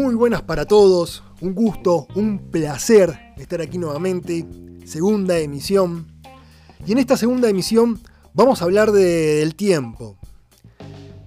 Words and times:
Muy 0.00 0.14
buenas 0.14 0.40
para 0.40 0.64
todos, 0.64 1.22
un 1.42 1.54
gusto, 1.54 2.06
un 2.14 2.38
placer 2.50 3.34
estar 3.36 3.60
aquí 3.60 3.76
nuevamente, 3.76 4.46
segunda 4.86 5.38
emisión. 5.38 6.06
Y 6.86 6.92
en 6.92 6.98
esta 6.98 7.18
segunda 7.18 7.50
emisión 7.50 8.00
vamos 8.32 8.62
a 8.62 8.64
hablar 8.64 8.92
del 8.92 9.54
tiempo. 9.54 10.16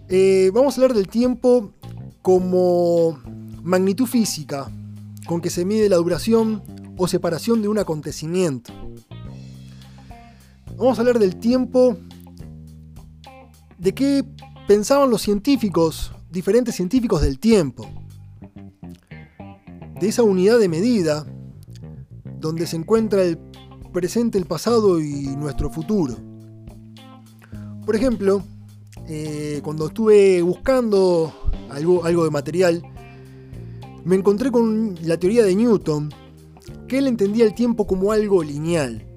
Eh, 0.10 0.50
vamos 0.56 0.76
a 0.76 0.82
hablar 0.82 0.98
del 0.98 1.08
tiempo 1.08 1.72
como 2.24 3.20
magnitud 3.62 4.08
física, 4.08 4.72
con 5.28 5.40
que 5.40 5.52
se 5.52 5.66
mide 5.66 5.88
la 5.88 5.98
duración 5.98 6.64
o 6.98 7.08
separación 7.08 7.62
de 7.62 7.68
un 7.68 7.78
acontecimiento. 7.78 8.74
Vamos 10.76 10.98
a 10.98 11.02
hablar 11.02 11.20
del 11.20 11.36
tiempo, 11.36 11.96
de 13.78 13.94
qué 13.94 14.26
pensaban 14.68 15.12
los 15.12 15.22
científicos, 15.22 16.12
diferentes 16.32 16.74
científicos 16.74 17.22
del 17.22 17.38
tiempo 17.38 17.88
de 20.04 20.10
esa 20.10 20.24
unidad 20.24 20.60
de 20.60 20.68
medida 20.68 21.26
donde 22.42 22.68
se 22.68 22.76
encuentra 22.76 23.24
el 23.24 23.38
presente, 23.94 24.38
el 24.38 24.46
pasado 24.46 25.00
y 25.00 25.28
nuestro 25.38 25.70
futuro. 25.70 26.18
Por 27.86 27.96
ejemplo, 27.96 28.44
eh, 29.08 29.62
cuando 29.64 29.88
estuve 29.88 30.42
buscando 30.42 31.34
algo, 31.70 32.04
algo 32.04 32.26
de 32.26 32.32
material, 32.32 32.84
me 34.04 34.18
encontré 34.18 34.52
con 34.52 34.94
la 35.04 35.16
teoría 35.16 35.46
de 35.46 35.56
Newton, 35.56 36.14
que 36.90 36.98
él 36.98 37.08
entendía 37.08 37.46
el 37.46 37.56
tiempo 37.56 37.88
como 37.88 38.12
algo 38.12 38.44
lineal. 38.44 39.08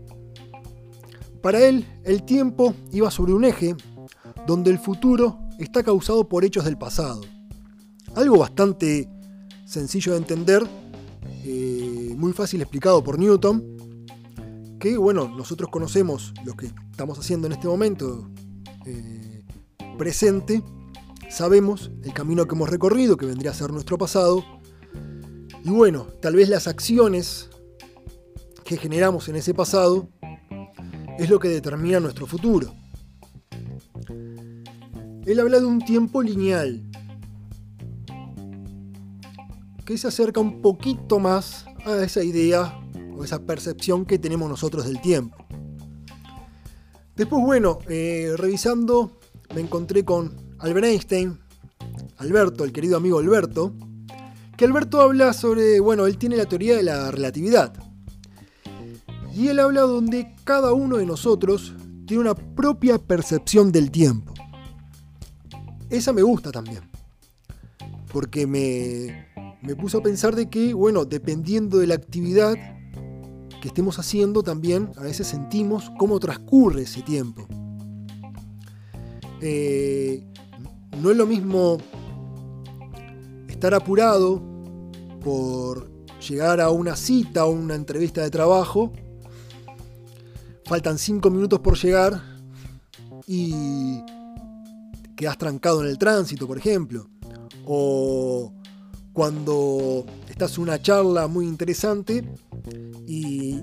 Para 1.43 1.67
él, 1.67 1.85
el 2.05 2.23
tiempo 2.23 2.75
iba 2.93 3.11
sobre 3.11 3.35
un 3.35 3.45
eje 3.45 3.75
donde 4.47 4.71
el 4.71 4.79
futuro 4.79 5.37
está 5.59 5.83
causado 5.83 6.29
por 6.29 6.45
hechos 6.45 6.65
del 6.65 6.79
pasado. 6.79 7.23
Algo 8.15 8.39
bastante 8.39 9.09
sencillo 9.67 10.13
de 10.13 10.19
entender, 10.19 10.67
eh, 11.45 12.15
muy 12.17 12.33
fácil 12.33 12.63
explicado 12.63 13.05
por 13.05 13.19
Newton, 13.19 14.07
que 14.79 14.97
bueno, 14.97 15.29
nosotros 15.29 15.69
conocemos 15.71 16.33
lo 16.45 16.55
que 16.55 16.67
estamos 16.91 17.19
haciendo 17.19 17.47
en 17.47 17.53
este 17.53 17.67
momento 17.67 18.31
eh, 18.87 19.45
presente, 19.99 20.63
sabemos 21.29 21.91
el 22.05 22.13
camino 22.15 22.47
que 22.47 22.55
hemos 22.55 22.71
recorrido, 22.71 23.17
que 23.17 23.27
vendría 23.27 23.51
a 23.51 23.55
ser 23.55 23.73
nuestro 23.73 23.99
pasado, 23.99 24.45
y 25.65 25.71
bueno, 25.71 26.07
tal 26.23 26.37
vez 26.37 26.49
las 26.49 26.69
acciones 26.69 27.51
que 28.65 28.77
generamos 28.77 29.29
en 29.29 29.37
ese 29.37 29.53
pasado 29.53 30.09
es 31.19 31.29
lo 31.29 31.41
que 31.41 31.49
determina 31.49 31.99
nuestro 31.99 32.27
futuro. 32.27 32.73
Él 35.25 35.41
habla 35.41 35.59
de 35.59 35.67
un 35.67 35.81
tiempo 35.81 36.23
lineal, 36.23 36.86
que 39.87 39.97
se 39.97 40.09
acerca 40.09 40.41
un 40.41 40.61
poquito 40.61 41.21
más 41.21 41.65
a 41.87 42.03
esa 42.03 42.23
idea 42.23 42.79
o 43.17 43.25
esa 43.25 43.47
percepción 43.47 44.05
que 44.05 44.19
tenemos 44.19 44.51
nosotros 44.51 44.85
del 44.85 45.01
tiempo. 45.01 45.37
Después, 47.15 47.43
bueno, 47.43 47.79
eh, 47.89 48.35
revisando, 48.37 49.19
me 49.55 49.61
encontré 49.61 50.05
con 50.05 50.35
Albert 50.59 50.87
Einstein, 50.87 51.39
Alberto, 52.19 52.65
el 52.65 52.73
querido 52.73 52.97
amigo 52.97 53.21
Alberto, 53.21 53.75
que 54.57 54.65
Alberto 54.65 55.01
habla 55.01 55.33
sobre, 55.33 55.79
bueno, 55.79 56.07
él 56.07 56.19
tiene 56.19 56.37
la 56.37 56.47
teoría 56.47 56.77
de 56.77 56.83
la 56.83 57.11
relatividad. 57.13 57.73
Y 59.35 59.49
él 59.49 59.61
habla 59.61 59.83
donde 59.83 60.35
cada 60.45 60.73
uno 60.73 60.97
de 60.97 61.07
nosotros 61.07 61.75
tiene 62.07 62.23
una 62.23 62.35
propia 62.35 62.99
percepción 62.99 63.71
del 63.71 63.91
tiempo. 63.91 64.35
Esa 65.91 66.13
me 66.13 66.23
gusta 66.23 66.51
también. 66.51 66.81
Porque 68.13 68.47
me, 68.47 69.27
me 69.63 69.75
puso 69.75 69.99
a 69.99 70.03
pensar 70.03 70.35
de 70.35 70.49
que, 70.49 70.75
bueno, 70.75 71.05
dependiendo 71.05 71.79
de 71.79 71.87
la 71.87 71.95
actividad 71.95 72.55
que 73.61 73.69
estemos 73.69 73.99
haciendo, 73.99 74.43
también 74.43 74.91
a 74.97 75.03
veces 75.03 75.27
sentimos 75.27 75.91
cómo 75.99 76.21
transcurre 76.21 76.83
ese 76.83 77.03
tiempo. 77.03 77.47
Eh, 79.41 80.25
no 81.03 81.11
es 81.11 81.17
lo 81.17 81.27
mismo 81.27 81.79
estar 83.49 83.75
apurado 83.75 84.43
por 85.23 85.91
llegar 86.29 86.61
a 86.61 86.71
una 86.71 86.97
cita 86.97 87.45
o 87.47 87.51
una 87.51 87.75
entrevista 87.75 88.23
de 88.23 88.31
trabajo, 88.31 88.93
faltan 90.65 90.99
cinco 90.99 91.31
minutos 91.31 91.61
por 91.61 91.77
llegar 91.79 92.21
y 93.27 94.03
quedas 95.17 95.39
trancado 95.39 95.83
en 95.83 95.89
el 95.89 95.99
tránsito, 95.99 96.47
por 96.47 96.59
ejemplo, 96.59 97.09
o 97.65 98.53
cuando 99.17 100.05
estás 100.29 100.59
en 100.59 100.65
una 100.65 100.83
charla 100.83 101.27
muy 101.27 101.47
interesante 101.47 102.23
y, 103.07 103.59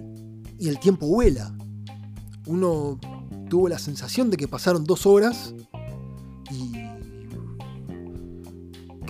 el 0.59 0.79
tiempo 0.79 1.05
vuela. 1.05 1.55
Uno 2.47 2.99
tuvo 3.49 3.69
la 3.69 3.77
sensación 3.77 4.31
de 4.31 4.37
que 4.37 4.47
pasaron 4.47 4.83
dos 4.83 5.05
horas 5.05 5.53
y 6.49 6.75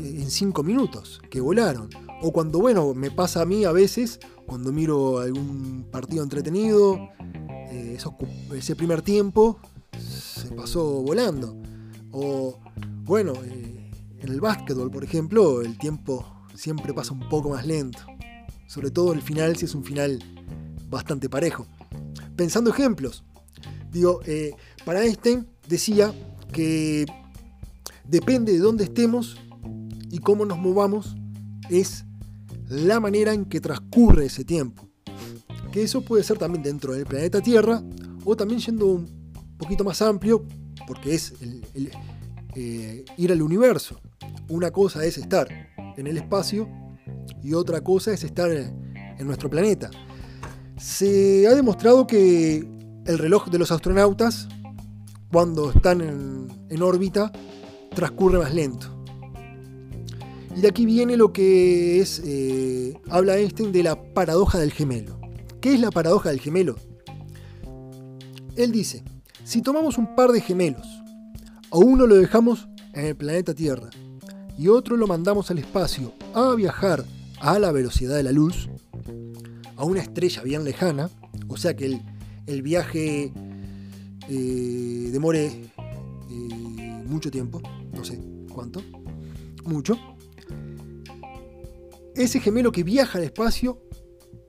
en 0.04 0.30
cinco 0.30 0.64
minutos, 0.64 1.22
que 1.30 1.40
volaron. 1.40 1.90
O 2.22 2.34
cuando, 2.34 2.60
bueno, 2.60 2.94
me 2.94 3.10
pasa 3.10 3.44
a 3.44 3.46
mí 3.46 3.64
a 3.64 3.72
veces, 3.72 4.20
cuando 4.46 4.74
miro 4.74 5.20
algún 5.20 5.86
partido 5.92 6.24
entretenido, 6.24 6.98
eh, 7.72 7.98
ese 8.54 8.76
primer 8.76 9.02
tiempo 9.02 9.60
se 9.98 10.50
pasó 10.50 11.04
volando. 11.04 11.56
O, 12.12 12.60
bueno, 13.06 13.32
eh, 13.46 13.63
en 14.24 14.30
el 14.30 14.42
básquetbol, 14.42 14.90
por 14.90 15.04
ejemplo, 15.04 15.62
el 15.62 15.78
tiempo 15.78 16.26
siempre 16.56 16.94
pasa 16.94 17.14
un 17.14 17.28
poco 17.28 17.50
más 17.50 17.66
lento. 17.66 18.00
Sobre 18.68 18.90
todo 18.90 19.14
el 19.14 19.22
final, 19.22 19.58
si 19.58 19.66
es 19.66 19.76
un 19.76 19.84
final 19.84 20.24
bastante 20.90 21.30
parejo. 21.30 21.68
Pensando 22.36 22.70
ejemplos, 22.70 23.24
digo, 23.92 24.22
eh, 24.26 24.56
para 24.86 25.04
Einstein 25.04 25.46
decía 25.68 26.14
que 26.52 27.06
depende 28.06 28.54
de 28.54 28.60
dónde 28.60 28.86
estemos 28.86 29.38
y 30.10 30.20
cómo 30.20 30.46
nos 30.46 30.58
movamos, 30.58 31.16
es 31.70 32.06
la 32.70 33.00
manera 33.00 33.34
en 33.34 33.46
que 33.46 33.60
transcurre 33.60 34.26
ese 34.26 34.46
tiempo. 34.46 34.88
Que 35.72 35.84
eso 35.84 36.02
puede 36.02 36.24
ser 36.24 36.38
también 36.38 36.64
dentro 36.64 36.94
del 36.94 37.06
planeta 37.06 37.42
Tierra 37.42 37.84
o 38.24 38.36
también 38.38 38.62
yendo 38.62 38.86
un 38.86 39.34
poquito 39.58 39.84
más 39.84 40.02
amplio, 40.02 40.46
porque 40.88 41.14
es 41.14 41.34
eh, 42.56 43.06
ir 43.18 43.32
al 43.32 43.42
universo. 43.42 44.00
Una 44.50 44.72
cosa 44.72 45.06
es 45.06 45.18
estar 45.18 45.48
en 45.98 46.08
el 46.08 46.18
espacio 46.18 46.70
y 47.42 47.54
otra 47.54 47.82
cosa 47.82 48.14
es 48.14 48.24
estar 48.24 48.52
en 48.52 49.26
nuestro 49.26 49.50
planeta. 49.50 49.90
Se 50.78 51.48
ha 51.48 51.56
demostrado 51.56 52.08
que 52.08 52.68
el 53.06 53.18
reloj 53.18 53.50
de 53.50 53.60
los 53.60 53.72
astronautas, 53.72 54.48
cuando 55.32 55.72
están 55.72 56.02
en, 56.70 56.82
órbita, 56.82 57.32
transcurre 57.94 58.40
más 58.40 58.54
lento. 58.54 58.88
Y 60.56 60.62
de 60.62 60.68
aquí 60.68 60.86
viene 60.86 61.18
lo 61.18 61.34
que 61.34 62.00
es, 62.00 62.22
eh, 62.26 63.00
habla 63.10 63.38
Einstein 63.38 63.72
de 63.72 63.84
la 63.84 64.14
paradoja 64.14 64.60
del 64.60 64.72
gemelo. 64.72 65.20
¿Qué 65.62 65.74
es 65.74 65.80
la 65.80 65.90
paradoja 65.90 66.30
del 66.30 66.40
gemelo? 66.40 66.76
Él 68.56 68.72
dice, 68.72 69.04
si 69.44 69.62
tomamos 69.62 69.98
un 69.98 70.16
par 70.16 70.32
de 70.32 70.42
gemelos, 70.42 70.88
a 71.72 71.78
uno 71.78 72.06
lo 72.06 72.16
dejamos 72.16 72.68
en 72.94 73.06
el 73.06 73.16
planeta 73.16 73.54
Tierra 73.54 73.90
y 74.58 74.68
otro 74.68 74.98
lo 74.98 75.08
mandamos 75.08 75.50
al 75.52 75.60
espacio 75.60 76.14
a 76.34 76.54
viajar 76.56 77.06
a 77.40 77.60
la 77.60 77.72
velocidad 77.72 78.16
de 78.16 78.24
la 78.24 78.32
luz, 78.32 78.70
a 79.76 79.84
una 79.84 80.02
estrella 80.02 80.44
bien 80.44 80.64
lejana, 80.64 81.10
o 81.48 81.58
sea 81.58 81.76
que 81.76 82.00
el, 82.46 82.62
viaje 82.62 83.34
eh, 84.30 85.10
demore 85.12 85.48
eh, 85.48 87.04
mucho 87.06 87.30
tiempo, 87.30 87.62
no 87.94 88.06
sé 88.06 88.20
cuánto, 88.54 88.82
mucho. 89.66 89.98
Ese 92.16 92.40
gemelo 92.40 92.72
que 92.72 92.84
viaja 92.84 93.18
al 93.18 93.24
espacio, 93.24 93.82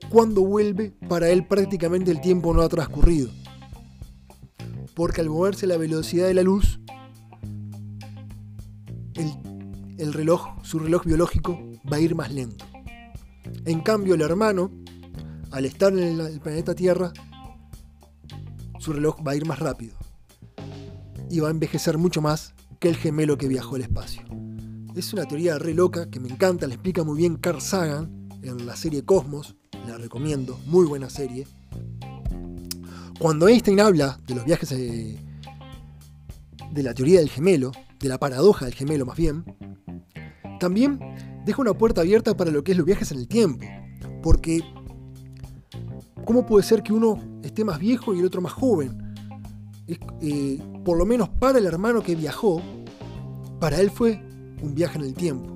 cuando 0.09 0.41
vuelve, 0.41 0.93
para 1.09 1.29
él 1.29 1.47
prácticamente 1.47 2.11
el 2.11 2.21
tiempo 2.21 2.53
no 2.53 2.61
ha 2.61 2.69
transcurrido. 2.69 3.29
Porque 4.93 5.21
al 5.21 5.29
moverse 5.29 5.65
a 5.65 5.69
la 5.69 5.77
velocidad 5.77 6.27
de 6.27 6.35
la 6.35 6.43
luz, 6.43 6.79
el 9.15 9.44
el 9.97 10.13
reloj, 10.13 10.47
su 10.63 10.79
reloj 10.79 11.05
biológico, 11.05 11.59
va 11.91 11.97
a 11.97 11.99
ir 11.99 12.15
más 12.15 12.31
lento. 12.31 12.65
En 13.65 13.81
cambio, 13.81 14.15
el 14.15 14.21
hermano, 14.21 14.71
al 15.51 15.65
estar 15.65 15.93
en 15.93 16.19
el 16.19 16.39
planeta 16.39 16.75
Tierra, 16.75 17.11
su 18.79 18.93
reloj 18.93 19.17
va 19.25 19.31
a 19.31 19.35
ir 19.35 19.45
más 19.45 19.59
rápido. 19.59 19.95
Y 21.29 21.39
va 21.39 21.47
a 21.47 21.51
envejecer 21.51 21.97
mucho 21.97 22.21
más 22.21 22.53
que 22.79 22.89
el 22.89 22.95
gemelo 22.95 23.37
que 23.37 23.47
viajó 23.47 23.75
al 23.75 23.81
espacio. 23.81 24.23
Es 24.95 25.13
una 25.13 25.25
teoría 25.25 25.57
re 25.57 25.73
loca 25.73 26.09
que 26.09 26.19
me 26.19 26.29
encanta, 26.29 26.67
la 26.67 26.75
explica 26.75 27.03
muy 27.03 27.17
bien 27.17 27.37
Carl 27.37 27.61
Sagan 27.61 28.29
en 28.41 28.65
la 28.65 28.75
serie 28.75 29.03
Cosmos, 29.03 29.55
la 29.87 29.97
recomiendo, 29.97 30.59
muy 30.67 30.85
buena 30.85 31.09
serie. 31.09 31.47
Cuando 33.19 33.47
Einstein 33.47 33.79
habla 33.79 34.19
de 34.27 34.35
los 34.35 34.45
viajes 34.45 34.69
de, 34.69 35.19
de 36.71 36.83
la 36.83 36.93
teoría 36.93 37.19
del 37.19 37.29
gemelo, 37.29 37.71
de 37.99 38.09
la 38.09 38.19
paradoja 38.19 38.65
del 38.65 38.75
gemelo 38.75 39.05
más 39.05 39.17
bien, 39.17 39.45
también 40.65 40.99
deja 41.45 41.61
una 41.61 41.75
puerta 41.75 42.01
abierta 42.01 42.35
para 42.35 42.49
lo 42.49 42.63
que 42.63 42.71
es 42.71 42.77
los 42.79 42.87
viajes 42.87 43.11
en 43.11 43.19
el 43.19 43.27
tiempo. 43.27 43.63
Porque, 44.23 44.63
¿cómo 46.25 46.47
puede 46.47 46.63
ser 46.63 46.81
que 46.81 46.91
uno 46.91 47.19
esté 47.43 47.63
más 47.63 47.77
viejo 47.77 48.15
y 48.15 48.19
el 48.19 48.25
otro 48.25 48.41
más 48.41 48.53
joven? 48.53 49.13
Eh, 49.87 50.59
por 50.83 50.97
lo 50.97 51.05
menos 51.05 51.29
para 51.29 51.59
el 51.59 51.67
hermano 51.67 52.01
que 52.01 52.15
viajó, 52.15 52.63
para 53.59 53.79
él 53.79 53.91
fue 53.91 54.19
un 54.63 54.73
viaje 54.73 54.97
en 54.97 55.03
el 55.03 55.13
tiempo. 55.13 55.53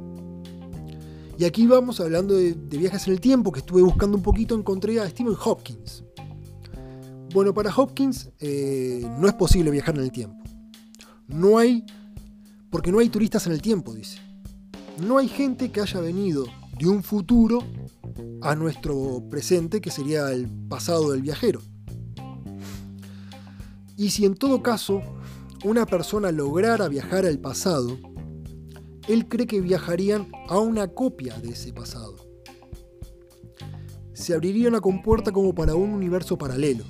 Y 1.39 1.45
aquí 1.45 1.65
vamos 1.65 1.99
hablando 1.99 2.35
de, 2.35 2.53
viajes 2.53 3.07
en 3.07 3.13
el 3.13 3.19
tiempo, 3.19 3.51
que 3.51 3.61
estuve 3.61 3.81
buscando 3.81 4.15
un 4.15 4.21
poquito, 4.21 4.53
encontré 4.53 4.99
a 4.99 5.09
Stephen 5.09 5.33
Hopkins. 5.43 6.03
Bueno, 7.33 7.51
para 7.51 7.75
Hopkins 7.75 8.29
eh, 8.39 9.09
no 9.19 9.27
es 9.27 9.33
posible 9.33 9.71
viajar 9.71 9.95
en 9.95 10.01
el 10.03 10.11
tiempo. 10.11 10.37
No 11.27 11.57
hay, 11.57 11.83
porque 12.69 12.91
no 12.91 12.99
hay 12.99 13.09
turistas 13.09 13.47
en 13.47 13.53
el 13.53 13.61
tiempo, 13.63 13.95
dice. 13.95 14.28
No 15.01 15.17
hay 15.17 15.29
gente 15.29 15.71
que 15.71 15.79
haya 15.79 16.01
venido 16.01 16.45
de 16.77 16.87
un 16.89 17.03
futuro 17.03 17.63
a 18.41 18.55
nuestro 18.55 19.23
presente, 19.29 19.79
que 19.79 19.91
sería 19.91 20.31
el 20.31 20.49
pasado 20.67 21.11
del 21.11 21.21
viajero. 21.21 21.61
Y 23.95 24.09
si 24.09 24.25
en 24.25 24.35
todo 24.35 24.61
caso 24.61 25.01
una 25.63 25.85
persona 25.85 26.31
lograra 26.31 26.87
viajar 26.89 27.25
al 27.25 27.39
pasado, 27.39 27.97
él 29.07 29.27
cree 29.27 29.47
que 29.47 29.61
viajarían 29.61 30.31
a 30.47 30.59
una 30.59 30.87
copia 30.87 31.37
de 31.39 31.49
ese 31.49 31.71
pasado. 31.71 32.15
Se 34.13 34.33
abriría 34.33 34.67
una 34.67 34.81
compuerta 34.81 35.31
como 35.31 35.55
para 35.55 35.75
un 35.75 35.91
universo 35.91 36.37
paralelo. 36.37 36.83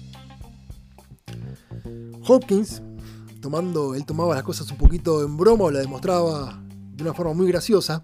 Hopkins, 2.28 2.82
tomando, 3.40 3.94
él 3.94 4.06
tomaba 4.06 4.36
las 4.36 4.44
cosas 4.44 4.70
un 4.72 4.78
poquito 4.78 5.24
en 5.24 5.38
broma 5.38 5.66
o 5.66 5.72
la 5.72 5.80
demostraba 5.80 6.64
de 7.00 7.04
una 7.04 7.14
forma 7.14 7.34
muy 7.34 7.48
graciosa, 7.48 8.04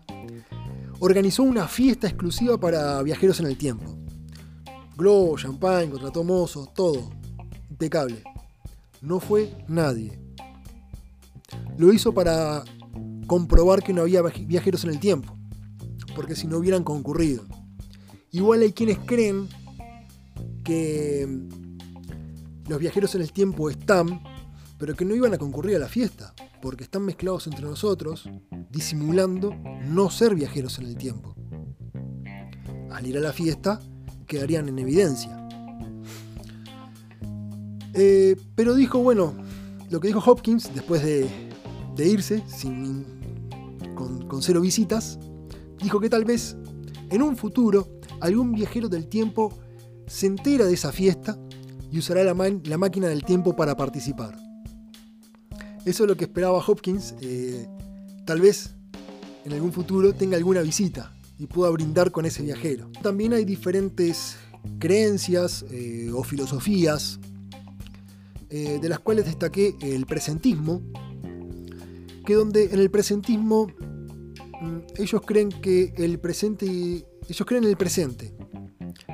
organizó 0.99 1.43
una 1.43 1.67
fiesta 1.67 2.07
exclusiva 2.07 2.57
para 2.57 3.03
viajeros 3.03 3.41
en 3.41 3.47
el 3.47 3.57
tiempo. 3.57 3.93
Globo, 4.95 5.37
champagne, 5.37 5.91
contrató 5.91 6.23
mozos, 6.23 6.73
todo. 6.73 7.11
Impecable. 7.69 8.23
No 9.01 9.19
fue 9.19 9.53
nadie. 9.67 10.17
Lo 11.77 11.91
hizo 11.91 12.13
para 12.13 12.63
comprobar 13.27 13.83
que 13.83 13.91
no 13.91 14.03
había 14.03 14.21
viajeros 14.21 14.85
en 14.85 14.91
el 14.91 14.99
tiempo, 14.99 15.37
porque 16.15 16.35
si 16.35 16.47
no 16.47 16.57
hubieran 16.57 16.85
concurrido. 16.85 17.43
Igual 18.31 18.61
hay 18.61 18.71
quienes 18.71 18.99
creen 18.99 19.49
que 20.63 21.27
los 22.69 22.79
viajeros 22.79 23.13
en 23.15 23.21
el 23.21 23.33
tiempo 23.33 23.69
están, 23.69 24.21
pero 24.77 24.95
que 24.95 25.03
no 25.03 25.13
iban 25.15 25.33
a 25.33 25.37
concurrir 25.37 25.75
a 25.75 25.79
la 25.79 25.89
fiesta, 25.89 26.33
porque 26.61 26.85
están 26.85 27.03
mezclados 27.03 27.47
entre 27.47 27.65
nosotros, 27.65 28.29
disimulando 28.75 29.55
no 29.87 30.09
ser 30.09 30.35
viajeros 30.35 30.79
en 30.79 30.85
el 30.87 30.97
tiempo. 30.97 31.33
Al 32.91 33.07
ir 33.07 33.17
a 33.17 33.21
la 33.21 33.31
fiesta, 33.31 33.79
quedarían 34.27 34.67
en 34.67 34.77
evidencia. 34.79 35.47
Eh, 37.93 38.35
pero 38.55 38.75
dijo, 38.75 38.99
bueno, 38.99 39.33
lo 39.89 40.01
que 40.01 40.09
dijo 40.09 40.19
Hopkins 40.19 40.69
después 40.75 41.01
de, 41.03 41.29
irse, 42.05 42.43
sin, 42.47 43.05
con, 43.95 44.41
cero 44.41 44.59
visitas, 44.59 45.19
dijo 45.81 46.01
que 46.01 46.09
tal 46.09 46.25
vez 46.25 46.57
en 47.09 47.21
un 47.21 47.37
futuro 47.37 47.87
algún 48.19 48.51
viajero 48.51 48.89
del 48.89 49.07
tiempo 49.07 49.53
se 50.05 50.27
entera 50.27 50.65
de 50.65 50.73
esa 50.73 50.91
fiesta 50.91 51.39
y 51.89 51.99
usará 51.99 52.25
la, 52.25 52.33
la 52.65 52.77
máquina 52.77 53.07
del 53.07 53.23
tiempo 53.23 53.55
para 53.55 53.77
participar. 53.77 54.35
Eso 55.85 56.03
es 56.03 56.09
lo 56.09 56.17
que 56.17 56.25
esperaba 56.25 56.57
Hopkins. 56.57 57.15
Eh, 57.21 57.67
tal 58.25 58.41
vez 58.41 58.71
en 59.45 59.53
algún 59.53 59.71
futuro 59.71 60.13
tenga 60.13 60.35
alguna 60.35 60.61
visita 60.61 61.15
y 61.37 61.47
pueda 61.47 61.69
brindar 61.69 62.11
con 62.11 62.25
ese 62.25 62.43
viajero. 62.43 62.89
También 63.01 63.33
hay 63.33 63.45
diferentes 63.45 64.37
creencias 64.79 65.63
eh, 65.69 66.09
o 66.13 66.23
filosofías 66.23 67.19
eh, 68.49 68.79
de 68.81 68.89
las 68.89 68.99
cuales 68.99 69.25
destaqué 69.25 69.75
el 69.81 70.05
presentismo, 70.05 70.81
que 72.25 72.33
donde 72.33 72.65
en 72.65 72.79
el 72.79 72.89
presentismo 72.89 73.67
mm, 73.67 74.77
ellos 74.97 75.21
creen 75.25 75.49
que 75.49 75.93
el 75.97 76.19
presente, 76.19 76.65
ellos 76.65 77.45
creen 77.45 77.65
en 77.65 77.69
el 77.69 77.77
presente, 77.77 78.35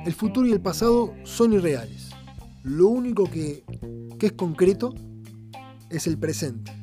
el 0.06 0.14
futuro 0.14 0.46
y 0.46 0.52
el 0.52 0.60
pasado 0.60 1.14
son 1.24 1.52
irreales. 1.52 2.10
Lo 2.62 2.88
único 2.88 3.24
que, 3.24 3.64
que 4.18 4.26
es 4.26 4.32
concreto 4.32 4.94
es 5.90 6.06
el 6.06 6.16
presente. 6.16 6.81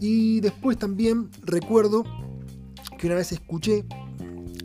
Y 0.00 0.40
después 0.40 0.78
también 0.78 1.30
recuerdo 1.42 2.04
que 2.98 3.06
una 3.06 3.16
vez 3.16 3.32
escuché 3.32 3.84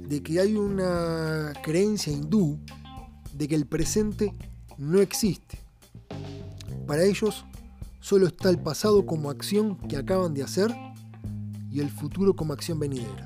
de 0.07 0.23
que 0.23 0.39
hay 0.39 0.55
una 0.55 1.53
creencia 1.63 2.11
hindú 2.11 2.59
de 3.33 3.47
que 3.47 3.55
el 3.55 3.65
presente 3.65 4.33
no 4.77 4.99
existe. 4.99 5.59
Para 6.87 7.03
ellos 7.03 7.45
solo 7.99 8.27
está 8.27 8.49
el 8.49 8.59
pasado 8.59 9.05
como 9.05 9.29
acción 9.29 9.77
que 9.87 9.97
acaban 9.97 10.33
de 10.33 10.43
hacer 10.43 10.73
y 11.71 11.79
el 11.79 11.89
futuro 11.89 12.35
como 12.35 12.53
acción 12.53 12.79
venidera. 12.79 13.25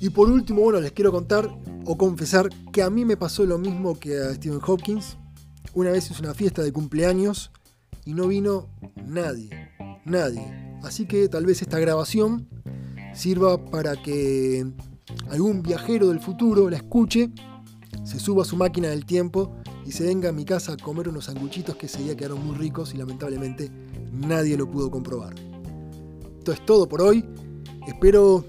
Y 0.00 0.10
por 0.10 0.28
último, 0.28 0.62
bueno, 0.62 0.80
les 0.80 0.92
quiero 0.92 1.12
contar 1.12 1.48
o 1.84 1.96
confesar 1.96 2.48
que 2.72 2.82
a 2.82 2.90
mí 2.90 3.04
me 3.04 3.16
pasó 3.16 3.44
lo 3.44 3.58
mismo 3.58 3.98
que 3.98 4.18
a 4.18 4.34
Stephen 4.34 4.60
Hopkins. 4.66 5.16
Una 5.74 5.90
vez 5.90 6.10
hice 6.10 6.22
una 6.22 6.34
fiesta 6.34 6.62
de 6.62 6.72
cumpleaños 6.72 7.50
y 8.04 8.14
no 8.14 8.28
vino 8.28 8.68
nadie, 9.06 9.50
nadie. 10.04 10.78
Así 10.82 11.06
que 11.06 11.28
tal 11.28 11.46
vez 11.46 11.62
esta 11.62 11.78
grabación 11.78 12.48
sirva 13.14 13.64
para 13.64 13.96
que 13.96 14.66
algún 15.30 15.62
viajero 15.62 16.08
del 16.08 16.20
futuro 16.20 16.68
la 16.70 16.76
escuche, 16.76 17.30
se 18.04 18.18
suba 18.18 18.42
a 18.42 18.46
su 18.46 18.56
máquina 18.56 18.88
del 18.88 19.04
tiempo 19.04 19.54
y 19.86 19.92
se 19.92 20.04
venga 20.04 20.30
a 20.30 20.32
mi 20.32 20.44
casa 20.44 20.72
a 20.72 20.76
comer 20.76 21.08
unos 21.08 21.26
sanguchitos 21.26 21.76
que 21.76 21.86
ese 21.86 22.02
día 22.02 22.16
quedaron 22.16 22.44
muy 22.44 22.56
ricos 22.56 22.94
y 22.94 22.98
lamentablemente 22.98 23.70
nadie 24.12 24.56
lo 24.56 24.70
pudo 24.70 24.90
comprobar. 24.90 25.34
Esto 26.38 26.52
es 26.52 26.64
todo 26.66 26.88
por 26.88 27.02
hoy. 27.02 27.24
Espero 27.86 28.44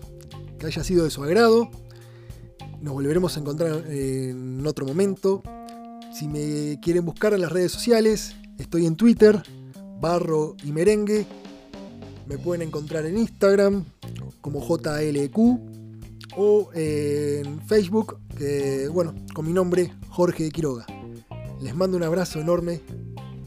que 0.57 0.65
haya 0.67 0.83
sido 0.83 1.03
de 1.03 1.11
su 1.11 1.23
agrado. 1.23 1.69
Nos 2.81 2.93
volveremos 2.93 3.37
a 3.37 3.39
encontrar 3.39 3.85
en 3.89 4.65
otro 4.65 4.85
momento. 4.85 5.43
Si 6.13 6.27
me 6.27 6.79
quieren 6.81 7.05
buscar 7.05 7.33
en 7.33 7.41
las 7.41 7.51
redes 7.51 7.71
sociales, 7.71 8.35
estoy 8.57 8.85
en 8.85 8.95
Twitter, 8.95 9.41
barro 9.99 10.55
y 10.63 10.71
merengue. 10.71 11.25
Me 12.27 12.37
pueden 12.37 12.67
encontrar 12.67 13.05
en 13.05 13.17
Instagram 13.17 13.85
como 14.41 14.59
JLQ 14.61 15.37
o 16.37 16.69
en 16.73 17.61
Facebook, 17.67 18.17
bueno, 18.91 19.13
con 19.33 19.45
mi 19.45 19.53
nombre, 19.53 19.93
Jorge 20.09 20.49
Quiroga. 20.51 20.85
Les 21.61 21.75
mando 21.75 21.97
un 21.97 22.03
abrazo 22.03 22.39
enorme. 22.39 22.81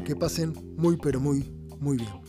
Que 0.04 0.14
pasen 0.14 0.52
muy, 0.76 0.96
pero 0.96 1.18
muy, 1.18 1.44
muy 1.80 1.96
bien. 1.96 2.25